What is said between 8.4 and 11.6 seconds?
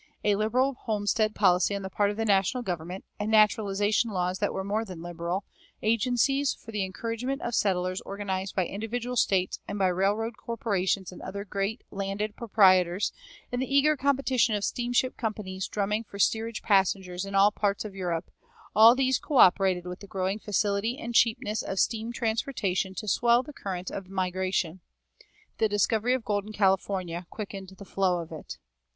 by individual States and by railroad corporations and other